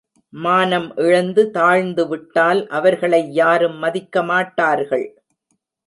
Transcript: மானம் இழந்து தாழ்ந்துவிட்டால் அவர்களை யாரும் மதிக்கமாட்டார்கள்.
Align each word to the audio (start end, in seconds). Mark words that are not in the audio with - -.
மானம் 0.33 0.87
இழந்து 0.95 1.43
தாழ்ந்துவிட்டால் 1.53 2.61
அவர்களை 2.69 3.21
யாரும் 3.31 3.77
மதிக்கமாட்டார்கள். 3.83 5.07